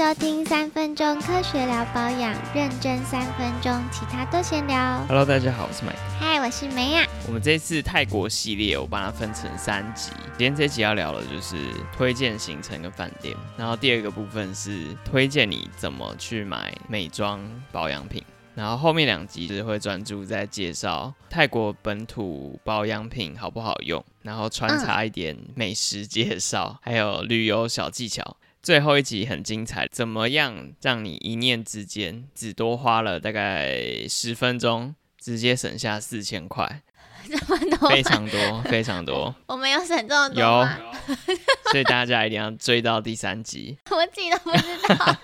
[0.00, 5.04] 收听三分钟科学聊保养，认真三分钟，其他都闲聊。
[5.06, 5.98] Hello，大家好，我是 Mike。
[6.18, 7.06] 嗨，我是梅亚。
[7.26, 10.10] 我们这次泰国系列，我把它分成三集。
[10.38, 11.58] 今天这集要聊的就是
[11.94, 17.38] 推荐行程跟饭店，然后第二个部分是推荐你怎么去买美妆
[17.70, 18.24] 保养品。
[18.54, 28.38] 然后后面两集就是会专注在介绍泰国本土保养品好不好用，然后穿插一点美食介绍，还有旅游小技巧。
[28.62, 36.82] 最后一集很精彩，怎么样让你一念之间只多花了大概十分钟，直接省下四千块，
[37.26, 40.68] 这么多，非常多，非常多， 我没有省这么多有？，
[41.72, 45.16] 所以大家一定要追到第三集， 我自己都不知道。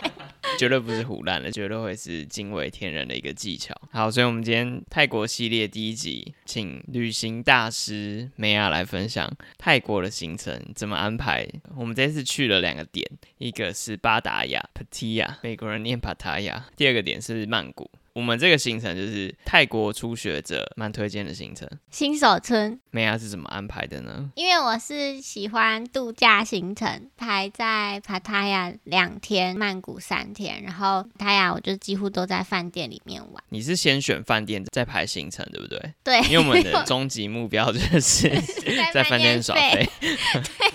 [0.59, 3.75] 绝对不是胡乱的，绝对会是惊为天人的一个技巧。
[3.91, 11.47] 好，所以我们今天泰国系列第一集，请旅行大师梅亚来分享泰国的行程怎么安排。
[11.77, 13.07] 我们这次去了两个点，
[13.39, 17.91] 一个是巴达雅 （Patia），美国人念巴塔亚第二个点是曼谷。
[18.17, 21.69] 我们这个行程就是泰国初学者蛮推荐的行程。
[21.91, 24.31] 新手村，梅亚是怎么安排的呢？
[24.37, 33.45] 因为我是喜欢度假行程，排在帕塔亚两天，曼谷三天，然后帕塔亚我就几乎都在饭店里面玩。
[33.51, 35.79] 你是先选饭店再排行程，对不对？
[36.03, 38.31] 对，因为我们的终极目标就是
[38.95, 39.87] 在饭店耍废。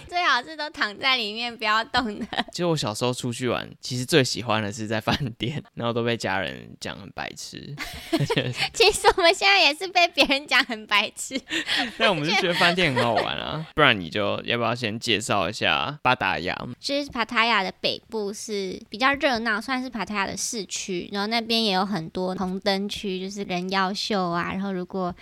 [0.07, 2.27] 对，最好是都躺在里面不要动的。
[2.53, 7.75] 其实我小时候出去玩，其实最喜欢的是在饭店，然后都被家人讲很白痴。
[8.71, 11.41] 其实我们现在也是被别人讲很白痴。
[11.97, 16.55] 但我们就觉得饭店很好玩啊，不然你就要不要先介绍一下巴达雅？
[16.79, 24.51] 其实帕塔亚的北部是比较热闹，算是帕塔亚的市区，然后那边也有很多红灯区，就是人妖秀啊。
[24.51, 25.15] 然后如果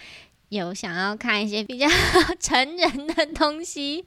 [0.49, 1.87] 有想要看一些比较
[2.39, 4.03] 成人的东西，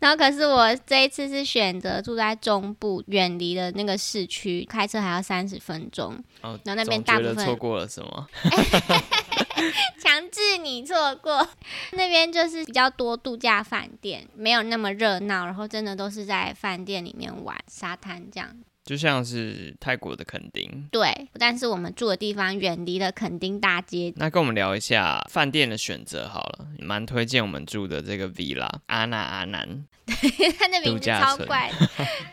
[0.00, 8.26] 然后可是我这一次是选择住在中部，远离了那个市区，开车还要三十分钟，哦，然后那边总大部分错过了什么？
[9.98, 11.48] 强制你错过。
[11.92, 18.50] 那边就是比较多度假饭店，没有那么热闹，然后真的都是在饭店里面玩沙滩这样。
[18.84, 20.88] 就像是泰国的垦丁。
[20.92, 24.12] 对，但是我们住的地方远离了垦丁大街。
[24.16, 31.70] 那跟我们聊一下饭店的选择好了，蛮推荐我们住的这个 villa 阿那阿南， 对它的名字超怪，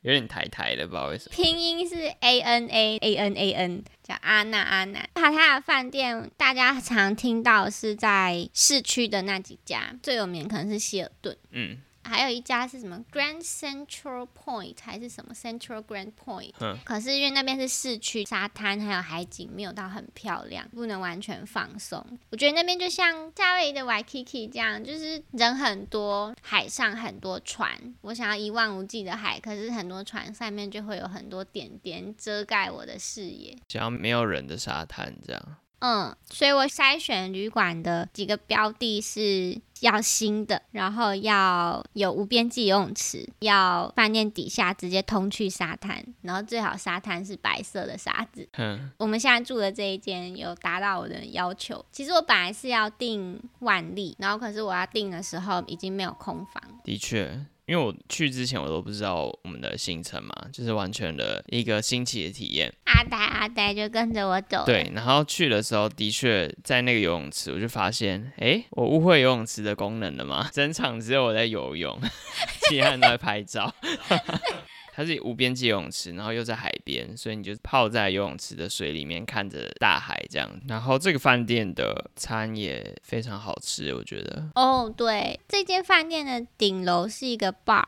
[0.04, 1.32] 有点台台的，不知道为什么。
[1.32, 5.10] 拼音是 A N A A N A N，叫阿那阿南。
[5.14, 11.38] 帕塔的饭店大家常听到是在市区的那几家，最有名可能是希尔顿。
[11.52, 16.54] 嗯，还有一家是什么 Grand Central Point 还是什么 Central Grand Point？
[16.60, 22.06] 嗯可是因为那边是市区，沙滩还有海景没有到很漂亮，不能完全放松。
[22.30, 27.96] 我觉得那边就像夏威夷的 Waikiki 这样，就是人很多，海上很多船。
[28.02, 33.58] 我想要一望无际的海，可是很多船上面就会有很多点点遮盖我的视野。
[33.68, 35.56] 想要没有人的沙滩这样。
[35.82, 48.48] 嗯，所以我筛选旅馆的几个标的是要新的，然后要有无边际游泳池，要饭店底下直接通去沙滩，然后最好沙滩是白色的沙子。
[48.58, 51.84] 嗯，我们现在住的这一间有达到我的要求。
[51.92, 56.62] 其实我本来是要订万丽，然后可是我要订的时候已经没有空房。
[56.84, 62.70] 的确，因为我去之前我都不知道我们的行程嘛，就是完全的一个新奇的体验。
[62.84, 64.66] 阿呆阿呆就跟着我走了。
[64.66, 70.50] 对，然后去的时候的确在那个游泳池，我就发现，哎，我误会游泳池的功能了吗？
[70.52, 71.98] 整场只有我在游泳，
[72.68, 73.74] 其他人都在拍照。
[75.02, 80.50] 它是无边际游泳池，然后又在海边，所以你就泡在游泳池的水里面，看着大海这样。
[80.68, 84.50] 然后这个饭店的餐也非常好吃，我觉得。
[84.54, 87.84] 哦，对，这间饭店的顶楼是一个 bar，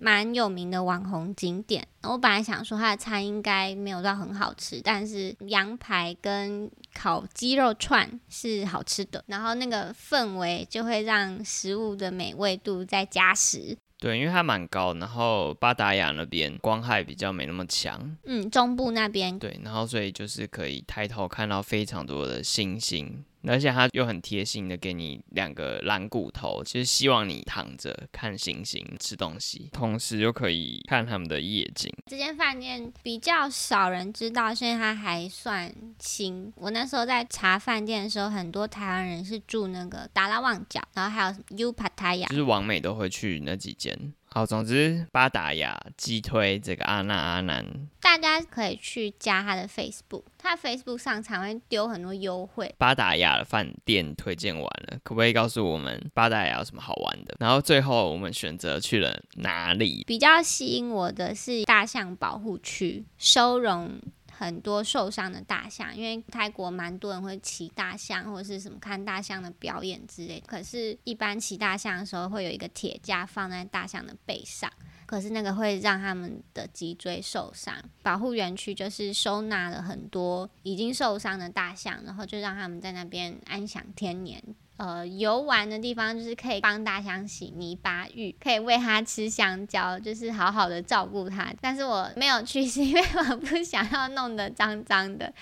[0.00, 1.86] 蛮有名的网红景点。
[2.02, 13.76] 我本来想说它的餐应该没有到很好吃，但是羊排跟烤鸡肉串是好吃的，然后那个氛围就会让食物的美味度再加十。
[14.02, 19.38] 对，因为它蛮高，然后巴达雅那边光害比较没那么强，嗯，中部那边。
[19.38, 31.92] 对，然后所以就是可以抬头看到非常多的星星，而且他又很贴心的给你两个蓝骨头，其实希望你躺着看星星吃东西，同时又可以看他们的夜景。
[32.06, 36.52] 这间饭店比较少人知道，所以它还算新。
[36.56, 42.34] 我那时候在查饭店的时候，很多台湾人是住那个达拉旺角，然后还有 U Pattaya 就。
[42.34, 47.66] 是王美都会去那几间，好，总之巴达雅击推这个阿娜阿南，
[48.00, 52.74] 大家可以去加他的 Facebook，他 Facebook 上常会丢很多优惠。
[52.78, 57.36] 巴达雅的饭店推荐完了，可不可以告诉我们巴达雅有什么好玩的？
[57.40, 60.02] 然后最后我们选择去了哪里？
[60.06, 64.00] 比较吸引我的是大象保护区，收容
[64.36, 70.42] 很多受伤的大象，因为泰国蛮多人会骑大象或者是什么看大象的表演之类。
[70.46, 74.70] 可是，一般骑大象的时候会有一个铁架放在大象的背上，
[75.06, 77.74] 可是那个会让他们的脊椎受伤。
[78.02, 84.42] 保护园区就是收纳了很多已经受伤的大象，然后就让他们在那边安享天年。
[84.82, 91.54] 呃，游玩的地方就是可以帮大象洗泥巴浴，可以喂它吃香蕉，就是好好的照顾它。
[91.60, 93.00] 但是我没有去， 是因为
[93.30, 95.32] 我不想要弄得脏脏的。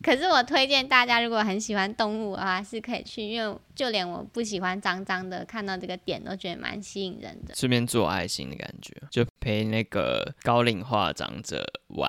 [0.00, 7.56] 可是我推荐大家，如果很喜欢动物的话，是可以去，因为就连我不喜欢脏脏的，看到这个点都觉得蛮吸引人的。
[7.56, 12.08] 顺便做爱心的感觉，就陪那个高龄化长者玩。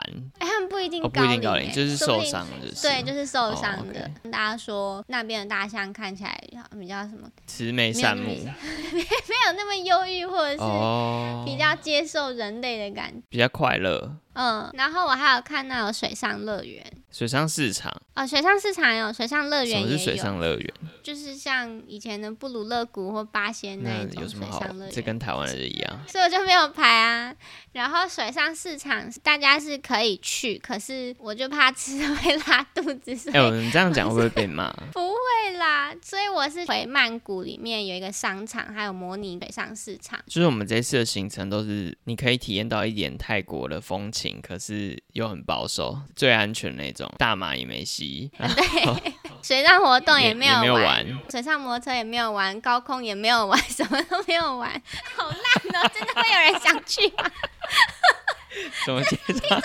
[0.70, 4.10] 不一定哦，不一定高龄，龄，就是受伤的，就是对，就是受伤哦的。
[4.30, 6.42] 大家说那边的大象看起来
[6.80, 8.30] 比较什么，慈眉善目
[8.94, 9.00] 没
[9.48, 13.22] 有那么忧郁，或者是哦，比较接受人类的感觉。
[13.30, 14.16] 比较快乐。
[14.42, 16.82] 嗯，然后我还有看到有水上乐园
[17.12, 20.74] 水上市场，哦，水上市场有，水上乐什园也么是水有，上乐园？
[21.04, 24.86] 就是像以前的布鲁勒谷或八仙那那一种水有什么好上乐？
[24.86, 24.94] 园。
[24.94, 26.00] 这跟台湾的一样。
[26.08, 27.36] 所以我就没有排啊。
[27.74, 34.72] 然后水上市场大家是可以去，可是我就怕吃了会拉肚子，所以哎、我们这样讲会不会被骂？
[34.94, 35.94] 不会啦。
[36.02, 40.20] 所以我是回曼谷里面有一个商场，还有模拟水上市场。
[40.28, 54.70] 就是我们这次的行程都是你可以体验到一点泰国的风情，可是又很保守，最安全那种，大麻也没吸， 对，水上活动也没有没有玩，水上摩托车也没有玩，高空也没有玩，什么都没有玩，
[55.16, 55.90] 好烂哦！
[55.94, 57.26] 真的会有人想去吗？
[58.86, 59.18] 怎么介
[59.48, 59.62] 绍？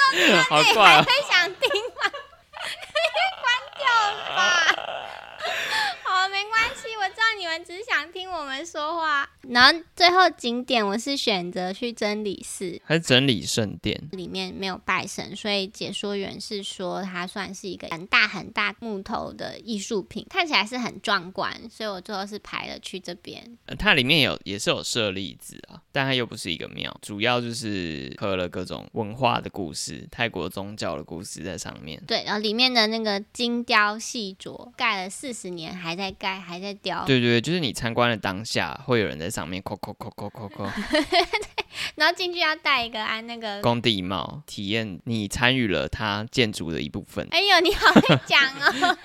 [0.49, 1.03] 好怪哦！
[1.05, 2.03] 会想听吗？
[2.55, 3.45] 可以关
[3.79, 4.41] 掉了吧？
[6.05, 9.29] 好，没关系，我知道你们只是想听我们说话。
[9.49, 23.59] 然后最后景点我是选择去真理寺，还是真理圣殿，里面没有拜神，所以解说员是说它算是一个很大很大木头的艺术品，看起来是很壮观，所以我最后是排了去这边。
[23.67, 32.03] 呃它里面有也是有舍利子啊，但它又不是一个庙，主要就是刻了各种文化的故事，泰国宗教的故事在上面。
[32.07, 37.05] 对，然后里面的那个精雕细琢，盖了四十年还在盖，还在雕。
[37.07, 40.65] 对对对，就是你参观的当下，会有人在上面扣扣扣扣扣扣
[41.97, 43.61] 然后进去要戴一个安那个。
[43.61, 47.27] 工地帽，体验你参与了它建筑的一部分。
[47.31, 48.97] 哎呦，你好会讲哦！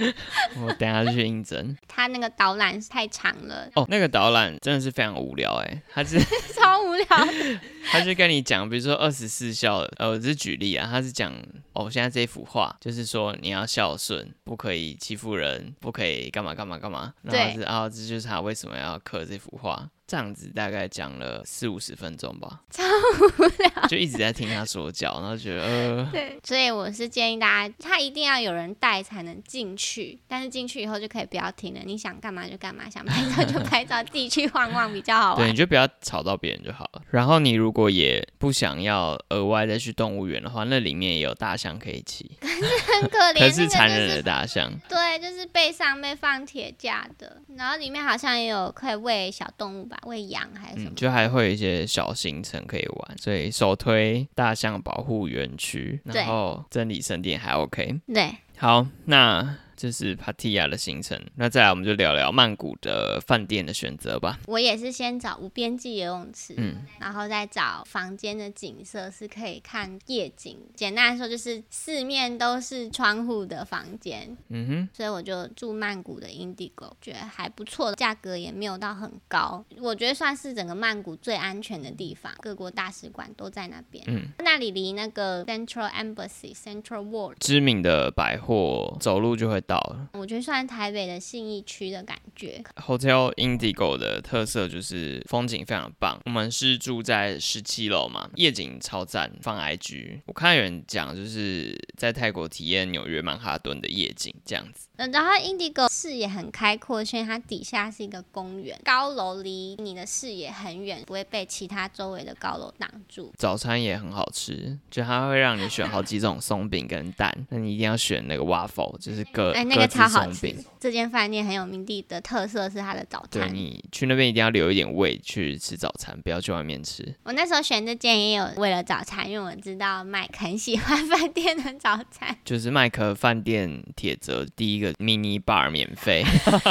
[0.66, 1.76] 我等下就去应征。
[1.88, 6.20] 他那个导览太长了，哦，那个导览真的是非常无聊哎，他是
[6.54, 7.60] 超无聊的。
[7.92, 11.34] 他就跟你讲，比如说二十四孝，呃，我只是举例啊，他是讲
[11.74, 19.90] 哦，现在这幅画就是说你要孝顺，不可以欺负人，不可以干嘛干嘛干嘛，然后对是啊、这就是他为什么要刻这幅画。
[20.10, 23.88] 这样子大概讲了四五十分钟吧，超无聊。
[23.88, 35.60] 就一直在听他说教，然后觉得呃，对，所以我是建议大家，他一定要有人带才能进去，但是进去以后就可以不要听了，你想干嘛就干嘛，想拍照就拍照，自己去晃晃比较好玩对，你。
[35.60, 37.02] 就不要吵到别人就好了。
[37.10, 42.64] 然后你如果也不想要额外再去动物园的话，那里面也有大象可以骑，可是
[42.94, 44.72] 很可怜，可是残忍的大象。
[44.88, 50.96] 对，就是背上被放铁架的，然后里面好像也有可以喂小动物吧，喂羊还是什么嗯，。
[50.96, 58.00] 就还会有一些小行程可以玩，所以首推大象保护园区，然后真理圣殿还 OK。
[58.14, 64.38] 对，好，那这是帕提亚的行程，那再来我们就聊聊曼谷的饭店的选择吧。
[64.46, 70.58] 我也是先找无边际游泳池，嗯，然后再找房间的景色是可以看夜景。
[70.76, 84.04] 简单来说，就是四面都是窗户的房间，嗯哼，所以我就住曼谷的 Indigo，觉得还不错，价格也没有到很高，我觉得算是整个曼谷最安全的地方，各国大使馆都在那边。
[84.10, 90.10] 嗯，那里离那个 Central Embassy、Central World，知名的百货走路就会到了。
[90.14, 92.60] 我觉得算台北的信义区的感觉。
[92.76, 96.20] Hotel Indigo 的特色就是风景非常棒。
[96.26, 100.22] 我们是住在十七楼嘛，夜景超赞，放 IG。
[100.26, 104.88] 我看到有人讲，就是在泰国体验纽约曼哈顿的夜景这样子。
[104.98, 113.32] 嗯然后 Indigo 视野很开阔，所以它底下是一个公园，高楼离你的视野很远，不会被其他周围的高楼挡住。
[113.38, 120.56] 早餐也很好吃，就它会让你选好几种松饼跟蛋，那你一定要选那个 waffle，就是隔 哎，那个超好吃。
[120.80, 123.50] 这间饭店很有名地的特色是它的早餐。
[123.50, 127.14] 对你去那边一定要留一点胃去吃早餐，不要去外面吃。
[127.24, 132.34] 我那时候选这间也有为了早餐，因为我知道麦克很喜欢 饭店的早餐。
[132.46, 136.24] 就是麦克饭店铁则，第一个 mini bar 免费，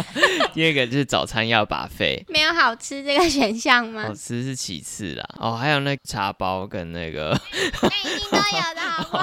[0.55, 2.25] 第二个就是早餐要把费。
[2.29, 4.15] 没有好吃这个选项吗好？
[4.15, 7.39] 吃是其次啦，哦，还有那茶包跟那个
[7.83, 9.18] 那一定都有的好？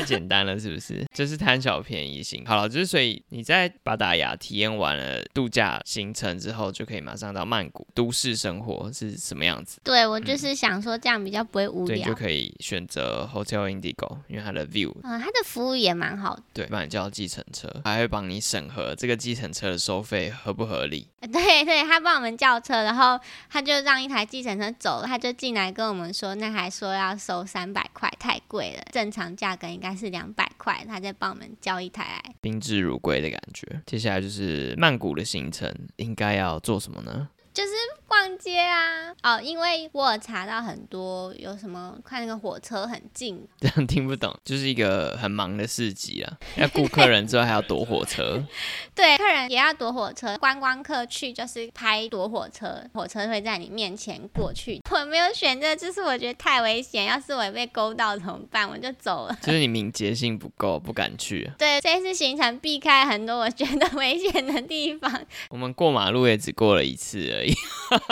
[0.00, 1.04] 太太简单了，是不是？
[1.12, 2.44] 就是贪小便宜型。
[2.46, 9.80] 好了，就是所以你在巴达雅体验完了度假行程之后，就可以马上到曼谷都市生活是什么样子？
[9.82, 12.14] 对我就是想说这样比较不会无聊就。
[12.20, 16.42] 可以选择 Hotel Indigo，因为它的 view 嗯，它的服务也蛮好的。
[16.52, 21.08] 对，帮你叫计程车，还会帮你审核这个计程车的收费合不合理。
[21.32, 32.34] 对对，他帮我们叫车，然后他就让一台计程车走了，他就进来跟我们说，那还说要收三百块，太贵了，正常价格应该是两百块，他再帮我们交一台来。
[32.40, 33.82] 宾至如归的感觉。
[33.86, 37.28] 接下来就是曼谷的行程，应该要做什么呢？
[37.52, 37.72] 就是
[38.06, 48.40] 逛街啊，哦，因为我有查到很多有什么看那个火车很近， 这样听不懂，就是一个很忙的市集啊，要顾客人之外还要躲火车。
[48.94, 54.78] 对，客人也要躲火车，观光客去就是拍躲火车，火车会在你面前过去。
[55.00, 58.68] 我没有选这，就是我觉得太危险，要是我被勾到怎么办？
[58.68, 59.36] 我就走了。
[59.40, 61.54] 就是你敏捷性不够，不敢去啊。
[61.58, 65.10] 对，这次行程避开很多我觉得危险的地方，
[65.48, 67.52] 我们过马路也只过了一次而已，
[67.88, 68.04] 最后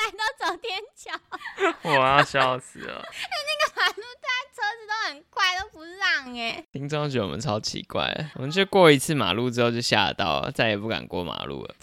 [0.00, 1.20] 来都走天桥，
[1.82, 2.94] 我要笑死了。
[2.94, 6.64] 那个马路大家车子都很快，都不让哎。
[6.72, 11.74] 听众觉得我们超奇怪，我们就过一次马路之后就吓到了，再也不敢过马路了。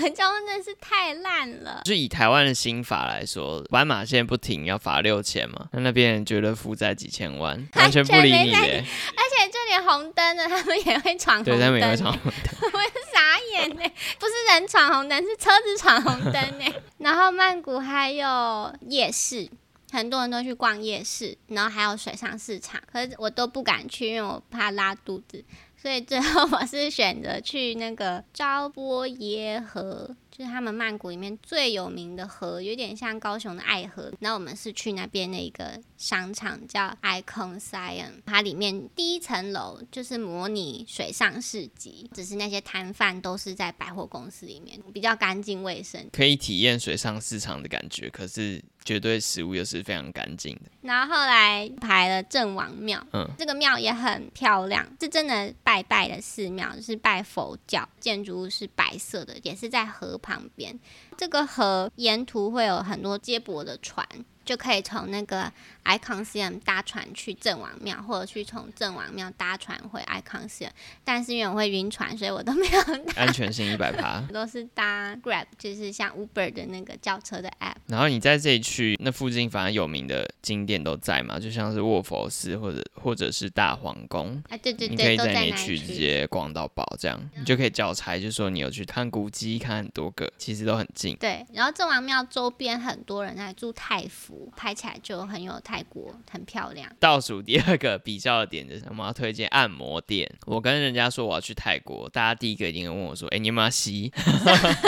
[0.00, 1.82] 的交通真的是太烂了。
[1.84, 8.54] 就以台湾的新法来说，斑马线不停要罚六千嘛，那那边人觉得负债几千万， 完全不理你。
[8.54, 12.70] 而且就连红灯的，他们也会闯红对，灯，他们也会闯红灯。
[12.72, 13.82] 我是傻眼呢，
[14.18, 16.74] 不是人闯红灯，是车子闯红灯呢。
[16.98, 19.48] 然后曼谷还有夜市。
[19.92, 25.42] 很多人都去逛夜市，然后还有水上市场，可是我都不敢去，因为我怕拉肚子。
[25.76, 34.12] 所以最后我是选择去那个昭波耶河，就是他们曼谷里面最有名的河，有点像高雄的爱河。
[34.20, 46.06] 然后我们是去那边的一个商场叫 Icon Siam，它里面第一层楼就是模拟水上市集，只是那些摊贩都是在百货公司里面，比较干净卫生。
[46.12, 50.70] 可以体验水上市场的感觉，可是绝对食物又是非常干净的。
[50.82, 60.78] 然后后来排了郑王庙，嗯这个庙也很漂亮，是真的拜拜的寺庙，就是拜佛教，建筑物是白色的，也是在河旁边。
[61.16, 64.04] 这个河沿途会有很多接驳的船，
[64.46, 65.52] 就可以从那个
[65.84, 70.70] Icon Siam 搭船去郑王庙，或者去从郑王庙搭船回 Icon Siam。
[71.04, 74.24] 但是因为我会晕船，所以我都没有搭，安全性一百趴。
[74.30, 77.74] 我都是搭 Grab，就是像 Uber 的那个轿车的 app。
[77.88, 91.16] 然后你在这一区，那附近反正有名的景点都在嘛，就像是卧佛寺或者或者是大皇宫，啊，对对对你可对，以在那一区直接逛到饱，这样你就可以叫差，就说你有去看古迹，看很多个，其实都很近。
[91.16, 94.06] 对，然后郑王庙周边很多人在住泰
[94.36, 96.90] 服，拍起来就很有泰国，很漂亮。
[97.00, 100.30] 倒数第二个比较的点就是我们要推荐按摩店。
[100.44, 104.12] 我跟人家说我要去泰国，大家第一个一定会问我说：“哎、你有没有要吸？”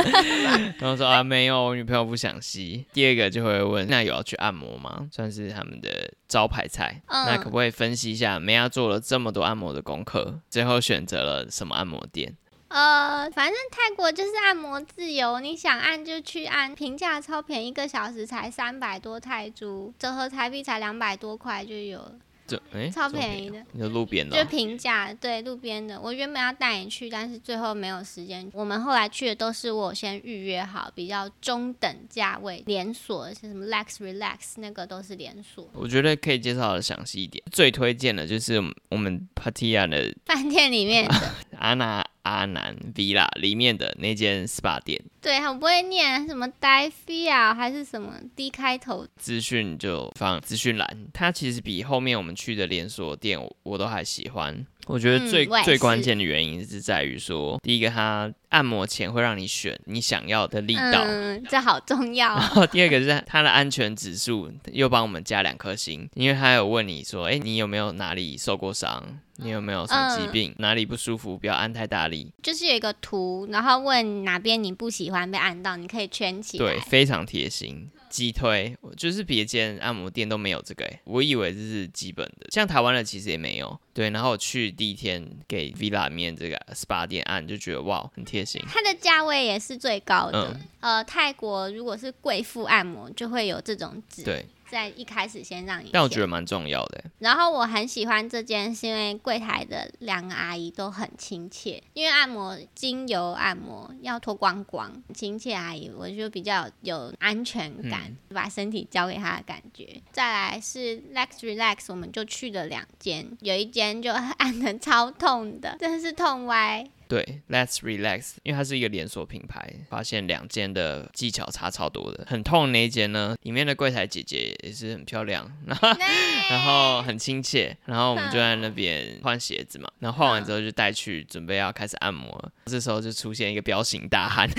[0.78, 2.84] 然后说啊没有，我女朋友不想吸。
[2.92, 5.08] 第二个就会问：那有要去按摩吗？
[5.10, 7.00] 算是他们的招牌菜。
[7.06, 12.36] 嗯那可不可以分析一下梅亚做了这么多按摩的功课，最后选择了什么按摩店？
[12.68, 22.12] 呃，反正泰国就是按摩自由，你想按就去按，平价超便宜，一个小时才三百多泰铢，折合台币才两百多块就有了，
[22.46, 23.64] 这哎、超便宜的。
[23.72, 25.98] 你说路边的就哦、平价，对路边的。
[26.00, 28.50] 我原本要带你去，但是最后没有时间。
[28.52, 35.68] 我们后来去的都是我先预约好，比较中等价位连锁，像什么 Lex Relax 那个都是连锁。
[35.72, 37.42] 我觉得可以介绍的详细一点。
[37.50, 50.86] 最推荐的就是我们 Pattaya 的饭店里面的， 阿那阿南 Villa 里面的那间 SPA 店，对，很不会念什么 Divia 还是什么 D 开头资讯就放资讯栏。
[51.14, 54.66] 它其实比后面我们去的连锁店我我都还喜欢。
[54.88, 61.04] 我觉得最、嗯最关是键的原因是在于说，第一个它按摩前会让你选你想要的力道。
[61.04, 62.40] 嗯，这好重要然哦。
[62.54, 69.04] 后第二个是它的安全指数又帮我们加两颗星，因为它有问你说，哎，你有没有哪里受过伤？
[69.40, 70.54] 你有没有什么疾嗯病？
[70.58, 71.38] 哪里不舒服？
[71.38, 76.64] 不要按太大力，就是有一个图，然后问哪边你不喜欢被按到，你可以圈起来。
[76.64, 77.88] 对，非常贴心。
[78.08, 83.78] 击推，就是别间按摩店都没有这个诶，我以为这是基本的，像台湾的其实也没有。
[83.92, 88.62] 对，然后我去第一天给 Villa 面这个 SPA 店按，就觉得哇，很贴心。
[88.68, 90.58] 它的价位也是最高的。
[90.80, 94.22] 呃，泰国如果是贵妇按摩，就会有这种纸。
[94.22, 94.46] 对。
[94.68, 97.04] 在一开始先让你，但我觉得蛮重要的。
[97.18, 101.82] 然后我很喜欢这间，是因为柜台的两个阿姨都很亲切。
[101.94, 110.00] 因为按摩精油按摩要脱光光，亲切阿姨我就比较有安全感，把身体交给她的感觉。
[110.12, 116.88] 再来是 Lex Relax，我们就去了两间，有一间就 按的超痛的，真的是痛歪。
[117.08, 122.26] 对，Let's relax，因为它是一个连锁品牌，发现两间的技巧差超多的。
[122.28, 134.48] 很痛那一间呢，里面的柜台姐姐也是很漂亮， 然后很亲切，然后我们就在那边换鞋子嘛，然后换完之后就带去准备要开始按摩，这时候就出现一个彪形大汉。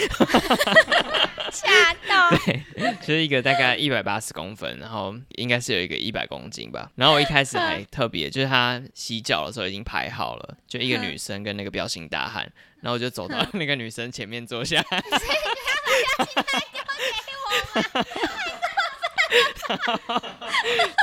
[1.52, 2.64] 吓到，对，
[3.10, 6.92] 就是一个大概一百八十公分，然后应该是有一个一百公斤吧。
[6.94, 12.44] 然后我一开始还特别，就是他洗脚的时候已经排好了，就一个女生跟那个彪形大汉，
[12.82, 14.86] 然后我就走到那个女生前面坐下。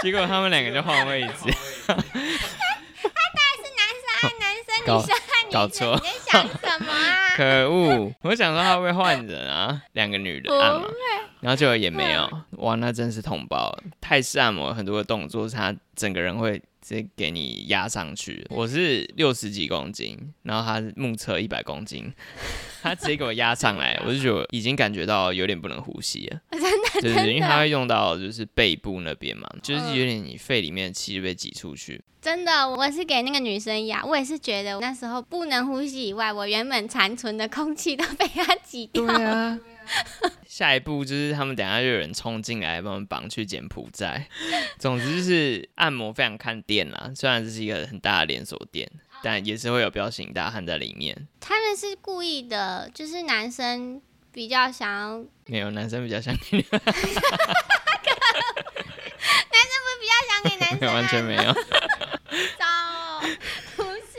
[0.01, 1.33] 结果他们两个就换位置。
[1.89, 2.03] 他大
[3.35, 5.36] 概是男生爱男生，女生爱女生。
[5.51, 5.95] 搞错。
[5.97, 7.15] 你在想什么啊？
[7.37, 8.13] 可恶！
[8.23, 10.87] 我想说他会换人啊， 两个女的按嘛，
[11.41, 13.83] 然后结果也没有，哇，那真是痛爆了。
[14.01, 18.47] 泰式按摩很多的动作，他整个人会直接给你压上去。
[18.49, 22.13] 我是六十几公斤，然后他目测一百公斤，
[22.81, 26.41] 他直接给我压上来，我就觉得已经感觉到有点不能呼吸了。
[26.53, 32.01] 真的，就是因为他会用到就是背部那边嘛，就是有点你肺里面的气就被挤出去。
[32.23, 39.05] 真的，我是给那个女生压，我也是觉得那时候不能呼吸以外，我原本残存的空气都被她挤掉。
[39.05, 39.59] 对啊，
[40.47, 44.29] 下一步就是他们等下就有人冲进来帮我们绑去柬埔寨。
[44.79, 48.91] 总之就是按摩非常看店啦，虽然这是一个很大的连锁店，
[49.23, 51.29] 但也是会有彪形大汉在里面。
[51.41, 54.01] 他们是故意的，就是男生
[54.33, 56.91] 比较想要，没有男生比较想 给男生
[59.83, 61.53] 不是比较想给男生，完全没有。
[62.59, 62.65] 糟，
[63.77, 64.19] 不是，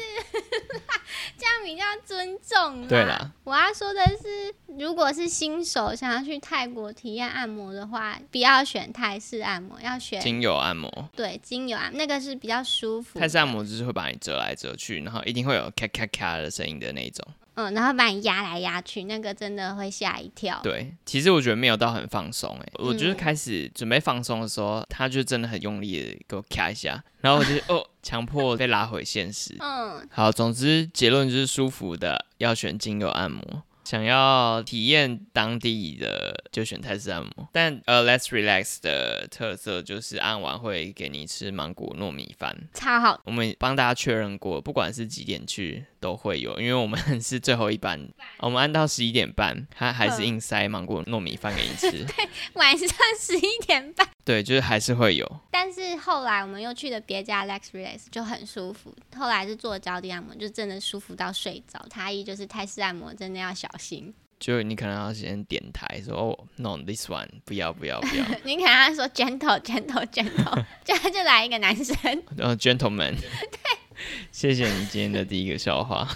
[1.37, 2.87] 这样比较尊重。
[2.87, 11.09] 对啦，我要说的是，如果是新手想要去泰国体验按摩的话，不要选泰式按摩，要选精油按摩。
[11.13, 13.19] 对，精油按那个是比较舒服。
[13.19, 17.27] 泰式按摩就是会把你折来折去，然后一定会有咔咔咔的声音的那种。
[17.57, 20.59] 嗯，然后把你压来压去，那个真的会吓一跳。
[20.61, 29.55] 对，其实我觉得没有到很放松，哎，我就是开始准备放松的时候，他就真的很用力的给我卡一下，然后我就 哦，强迫被拉回现实。
[29.59, 33.63] 嗯，好，总之结论就是舒服的要选精油按摩。
[33.83, 43.21] 想要体验当地的就选泰式按摩，但呃，Let's Relax 的特色就是按完会给你吃芒果糯米饭，超好。
[43.23, 47.99] 我们帮大家确认过，不管是几点去都会有，因为我们是最后一班，
[48.39, 51.91] 我们按到十一点半，他还是硬塞芒果糯米饭给你吃。
[52.05, 54.07] 对，晚上十一点半。
[54.23, 55.39] 对，就是还是会有。
[55.49, 58.93] 但是后来我们又去了别家 Lex Relax，就很舒服。
[59.15, 61.85] 后来是做脚底按摩，就真的舒服到睡着。
[61.89, 64.13] 差异就是泰式按摩真的要小心。
[64.39, 68.25] 就你可能要先点台说哦，No，this one，不要不要不要。
[68.45, 71.95] 你可能要说 Gentle Gentle Gentle，就就来一个男生。
[72.35, 73.15] 然后 Gentleman。
[73.17, 73.76] 对。
[74.31, 76.07] 谢谢你今天的第一个笑话。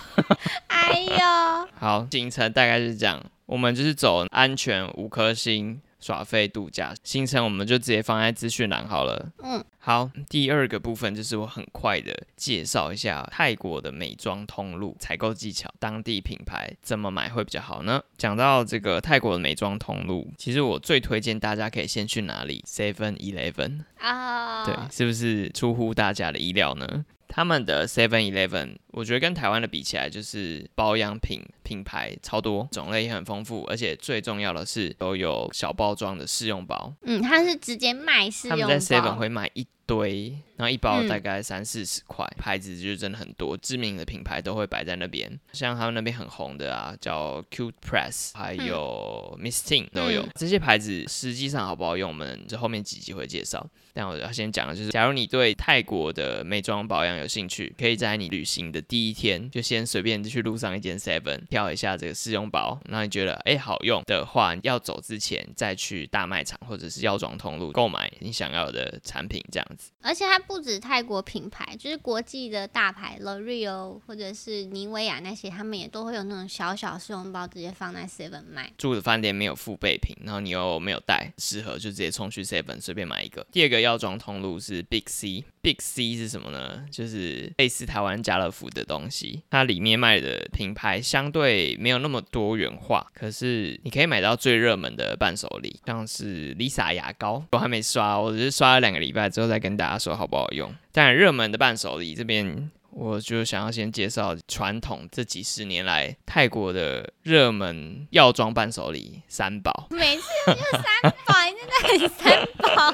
[0.68, 1.68] 哎呦。
[1.80, 5.82] 好，行程大概是这样，我们就是走安全五颗星。
[6.02, 9.32] 耍费度假行程，我们就直接放在资讯栏好了。
[9.44, 18.02] 嗯，好，第二个部分就是我很快的介绍一下泰国的美妆通路、采购技巧、当地品牌怎么买会比较好呢？
[18.18, 27.06] 讲到这个泰国的美妆通路，其实我最推荐大家可以先去哪里？Seven Eleven 啊，对，是不是出乎大家的意料呢？
[27.34, 31.42] 他们的 Seven Eleven，我觉得跟台湾的比起来，就是保养品
[31.72, 36.94] 品牌超多，种类也很丰富，而且最重要的是都有小包装的试用包。
[37.04, 38.64] 嗯，它是直接卖试用包。
[38.64, 40.38] 他们在 Seven 会卖一堆。
[40.58, 45.28] 然后一包大概三四十块，牌子就真的很多，知名的品牌都会摆在那边。
[45.54, 50.24] 像他们那边很红的啊，叫 Cute Press，还有 Misting 都有。
[50.36, 53.68] 这些牌子实际上好不好用，我们这后面几集会介绍。
[53.92, 69.92] 但我要先讲的就是，假如你对泰国的美妆保养有兴趣，可以在你旅行的第一天就先随便去路上一间 Seven 挑一下这个试用包，然后你觉得哎好用的话，要走之前再去大卖场或者是药妆通路购买你想要的产品，这样子。
[70.02, 78.72] 而且它不止泰国品牌，就是国际的大牌 L'Oreal 或者是妮维雅那些，他们也都会有那种小小试用包，直接放在 Seven 卖。
[78.78, 83.46] 住的饭店没有付备品，然后你又没有带，适合就直接冲去 Seven 随便买一个。
[83.52, 86.86] 第二个药妆通路是 Big C，Big C 是什么呢？
[86.92, 100.74] 就是类似台湾家乐福的东西，它里面卖的品牌相对没有那么多元化，可是你可以买到最热门的伴手礼，像是 Lisa 牙膏，我还没刷，我只是刷了两个礼拜之后再跟大家说好不好用。
[100.92, 102.70] 当然，热门的伴手礼这边。
[102.94, 109.88] 我就想要先介绍传统这几十年来泰国的热门药妆伴手礼三宝。
[109.96, 110.84] 每次就三
[111.26, 112.94] 宝，你真的很三宝。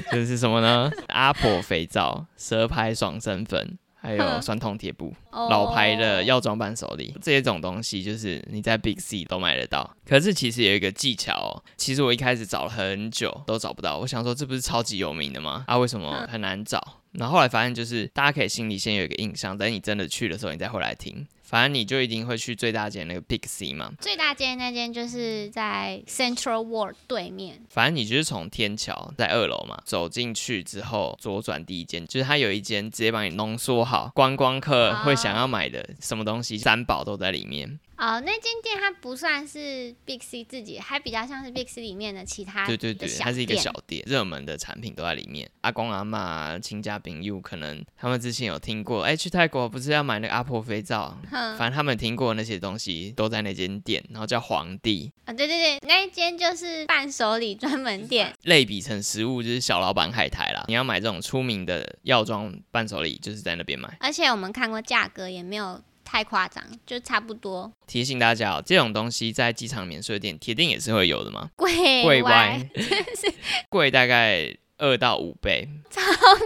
[0.10, 0.90] 这是什么呢？
[1.08, 5.12] 阿婆肥皂、蛇牌爽身粉，还有 酸痛贴布。
[5.32, 9.94] 老牌的药妆伴手礼，这种东西就是你在 Big C 都买得到。
[10.06, 13.98] 可是其实有一个技巧哦，其实我一开始找了很久都找不到。
[13.98, 15.64] 我想说这不是超级有名的吗？
[15.66, 16.80] 啊，为什么很难找？
[17.18, 21.26] 然后后来发现就是大家可以心里先有一个印象，等你真的去的时候，你再回来听。
[21.42, 23.92] 反正你就一定会去最大间那个 Big C 嘛。
[24.00, 27.60] 最大间那间就是在 Central World 对面。
[27.70, 37.78] 反正你就是从天桥在二楼嘛，走进去之后左转第一间，就是它有一间直接帮你浓缩好观光客会想要买的什么东西，三宝都在里面。
[37.98, 42.66] 哦，那间店它不算是 Big C 自己，还比较像是 Big C 里面的其他。
[42.66, 45.50] 对对对，它是一个小店，热门的产品都在里面。
[45.62, 51.16] 阿公阿妈、亲家朋友，可能他们之前有听过，哎，去泰国不是要买那个阿婆肥皂？
[51.30, 55.10] 反正他们听过那些东西都在那间店，然后叫皇帝。
[55.24, 58.32] 啊，对对对，那一间就是伴手礼专门店。
[58.42, 60.64] 类比成食物就是小老板海苔啦。
[60.68, 63.96] 你要买这种出名的药妆伴手礼，就是在那边买。
[64.00, 65.80] 而且我们看过价格，也没有。
[66.06, 67.70] 太夸张，就差不多。
[67.86, 71.50] 提醒大家哦，这种东西在机场免税店铁定也是会有的嘛？
[71.56, 72.70] 贵贵歪，
[73.68, 76.00] 贵大概二到五倍，超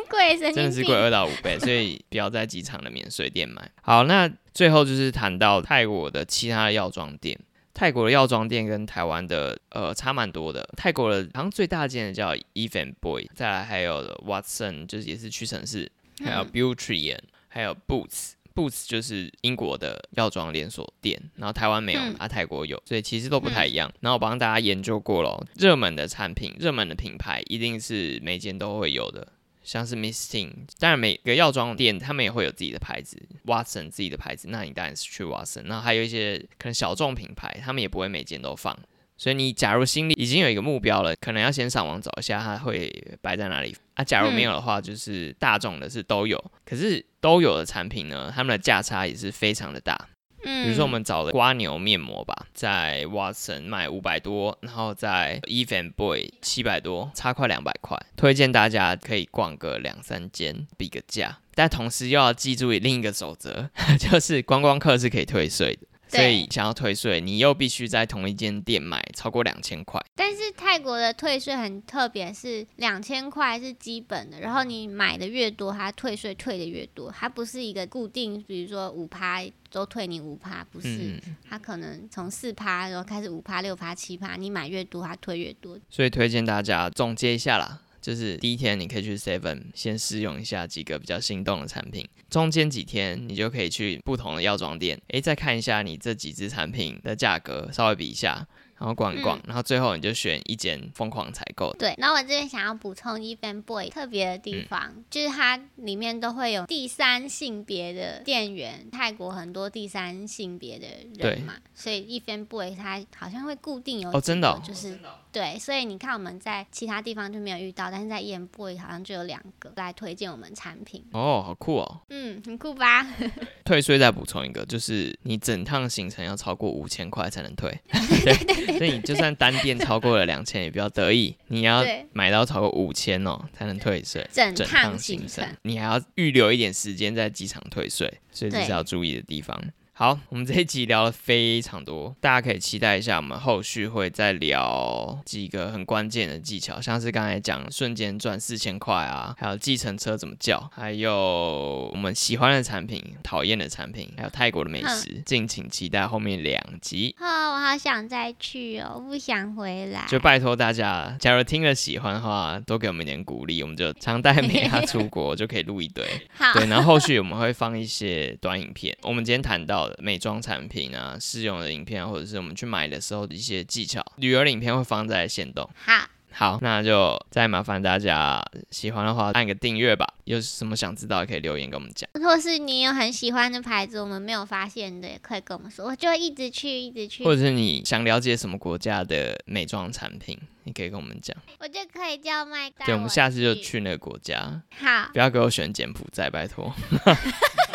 [0.08, 3.70] 贵，真的是贵二到五倍，所以不要在机场的免税店买。
[3.82, 7.38] 好，那最后就是谈到泰国的其他的药妆店，
[7.74, 10.66] 泰国的药妆店跟台湾的呃差蛮多的。
[10.76, 15.90] 泰国的好像最大间的叫 Even Boy，再来还有 Watson，就是也是屈臣氏，
[16.24, 17.16] 还有 Beauty，
[17.48, 18.32] 还有 Boots。
[18.54, 23.92] Boots 就是英国的药妆连锁店，然后台湾没有，啊泰国有，所以其实都不太一样。
[24.00, 29.32] 然后我帮大家研究过了，热门的产品、热门的品牌一定是每间都会有的，
[29.62, 35.64] 像是 Misting，当然每个药妆店他们也会有自己的牌子，Watson 自己的牌子，那你当然是去 Watson。
[35.64, 38.78] 然后还有一些可能小众品牌，他们也不会每间都放。
[39.20, 44.02] 所以你假如心里已经有一个目标了，可能要先上网找一下它会摆在哪里啊。
[44.02, 50.08] 假如没有的话，就是大众的是都有，可是都有的产品呢，它们的价差也是非常的大。
[50.42, 58.02] 嗯，比如说我们找的瓜牛面膜吧，在 Watson 卖五百多，然后在 Even Boy 七百多，差快两百块。
[58.16, 63.68] 推荐大家可以逛个两三间比个价，但同时又要记住另一个守则，
[64.00, 65.86] 就是观光客是可以退税的。
[66.10, 70.00] 所以想要退税，你又必须在同一间店买超过两千块。
[70.14, 85.78] 但是泰国的退税很特别，是两千块是基本的，然后你买的越多，它退税退的越多，它不是一个固定，比如说五趴都退你五趴，不是，它可能从四趴然后开始五趴、六趴、七趴，你买越多，它退越多。
[85.88, 87.80] 所以推荐大家总结一下啦。
[88.00, 98.46] 就是第一天你可以去 Seven 先试用一下几个比较心动的产品，中间几天你就可以去不同的药妆店，诶，再看一下你这几支产品的价格，稍微比一下。
[98.80, 101.70] 然后逛一逛，然后最后你就选一间疯狂采购。
[101.74, 110.86] 对，然后我这边想要补充 Even Boy 特别的地方，就是它里面都会有第三性别的店员，泰国很多第三性别的
[111.18, 114.98] 人嘛，所以 Even Boy 它好像会固定有哦，真的，就是
[115.30, 121.04] 对，所以你看我们在其他地方就没有遇到，但是在 Even Boy 好像就有两个来推荐我们产品。
[121.12, 122.00] 哦，好酷哦。
[122.08, 123.06] 嗯，很酷吧？
[123.64, 127.78] 退税再补充一个，就是你整趟行程要超过五千块才能退。
[128.22, 128.78] 对。
[128.78, 134.26] 所以你就算单店超过了两千，也不要得意，你要买到超过五千哦，才能退税。
[134.32, 139.60] 整趟行程，你还要预留一点时间在机场退税，所以这是要注意的地方。
[140.00, 157.14] 好，我们这一集聊了非常多，大家可以期待一下，我们后续会再聊几个很关键的技巧，像是刚才讲瞬间赚四千块啊，还有计程车怎么叫，还有我们喜欢的产品、讨厌的产品， 还有泰国的美食，敬请期待后面两集。
[157.18, 160.06] 好，我好想再去哦，不想回来。
[160.08, 166.02] 就拜托大家，假如听了喜欢的话，多给我们一点鼓励，我们就常带美亚出国，就可以录一堆。
[166.32, 169.89] 好，对，然后后续我们会放一些短影片，我们今天谈到。
[169.98, 175.68] 美妆产品啊，试用的影片，或者是我们去买的时候的一些技巧，旅游的影片会放在线动。
[175.84, 180.06] 好，好，那就再麻烦大家喜欢的话按个订阅吧。
[180.24, 182.08] 有什么想知道，可以留言跟我们讲。
[182.22, 187.24] 或是你有很喜欢的牌子，我们没有发现的，也可以跟我们说，我就一直去，一直去。
[187.24, 191.36] 或者是你想了解什么国家的美妆产品，你可以跟我们讲。
[191.58, 192.86] 我就可以叫麦当。
[192.86, 194.62] 对，我们下次就去那个国家。
[194.78, 196.72] 好，不要给我选柬埔寨，拜托。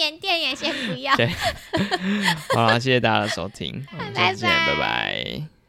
[0.00, 1.14] 缅甸也先不要。
[1.14, 1.28] 对，
[2.56, 5.50] 好了，谢谢大家的收听，我们再见，拜拜。